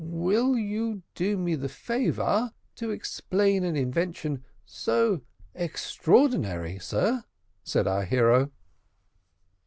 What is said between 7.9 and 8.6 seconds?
hero.